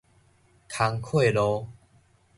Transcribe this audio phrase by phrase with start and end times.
[0.67, 1.67] 工課路